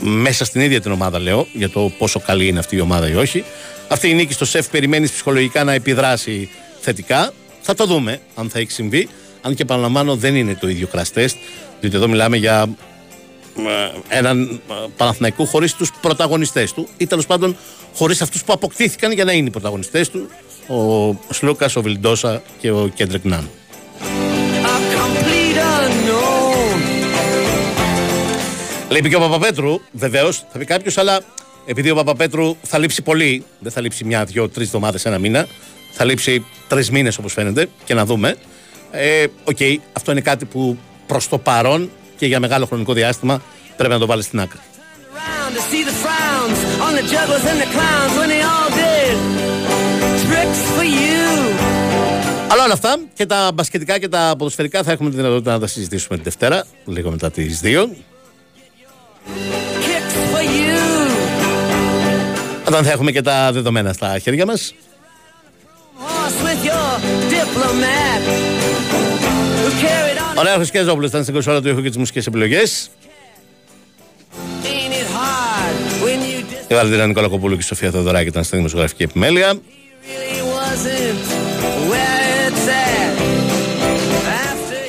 [0.00, 3.14] μέσα στην ίδια την ομάδα, λέω, για το πόσο καλή είναι αυτή η ομάδα ή
[3.14, 3.44] όχι.
[3.88, 6.48] Αυτή η νίκη στο σεφ περιμένεις ψυχολογικά να επιδράσει
[6.80, 7.32] θετικά.
[7.60, 9.08] Θα το δούμε αν θα έχει συμβεί.
[9.42, 11.34] Αν και επαναλαμβάνω, δεν είναι το ίδιο crash test.
[11.80, 12.68] Διότι εδώ μιλάμε για
[13.56, 17.56] ε, έναν ε, Παναθηναϊκό χωρίς τους πρωταγωνιστές του ή τέλος πάντων
[17.94, 20.28] χωρίς αυτούς που αποκτήθηκαν για να είναι οι πρωταγωνιστές του,
[20.68, 23.50] ο Σλούκας, ο Βιλντόσα και ο Κέντρεκ Νάν.
[28.94, 31.20] Λείπει και ο Παπαπέτρου, βεβαίως, θα πει κάποιος, αλλά
[31.66, 35.46] επειδή ο Παπαπέτρου θα λείψει πολύ, δεν θα λείψει μια, δύο, τρεις εβδομάδες, ένα μήνα,
[35.92, 38.36] θα λείψει τρεις μήνες όπως φαίνεται και να δούμε.
[38.90, 43.42] Ε, OK, okay, αυτό είναι κάτι που προς το παρόν και για μεγάλο χρονικό διάστημα
[43.76, 44.58] πρέπει να το βάλει στην άκρη.
[52.48, 55.66] Αλλά όλα αυτά και τα μπασκετικά και τα ποδοσφαιρικά θα έχουμε τη δυνατότητα να τα
[55.66, 57.86] συζητήσουμε την Δευτέρα, λίγο μετά τις 2.
[62.66, 64.74] Όταν θα έχουμε και τα δεδομένα στα χέρια μας.
[70.38, 72.90] Ωραία, Χρυσκέζοπουλο ήταν στην κονσόλα του ήχου και τις μουσικές επιλογές.
[76.68, 79.60] Η Βαλτίνα Νικόλα Κοπούλου και η Σοφία Θεοδωράκη ήταν στην δημοσιογραφική επιμέλεια.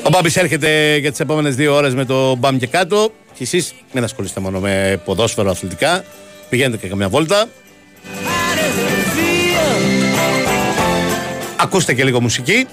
[0.04, 3.12] Ο Μπάμπης έρχεται για τις επόμενες δύο ώρες με το μπαμ και κάτω.
[3.36, 6.04] Και εσείς μην ασχολείστε μόνο με ποδόσφαιρο αθλητικά.
[6.50, 7.48] Πηγαίνετε και καμιά βόλτα.
[11.58, 12.68] Ακούστε και λίγο μουσική.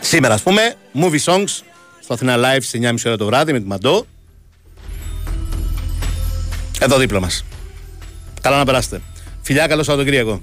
[0.00, 1.60] Σήμερα, ας πούμε, movie songs
[2.00, 4.06] στο Αθήνα Live στις 9.30 ώρα το βράδυ με τη Μαντό.
[6.80, 7.44] Εδώ δίπλα μας.
[8.40, 9.00] Καλά να περάσετε.
[9.42, 10.42] Φιλιά, καλό Σαββατοκύριακο.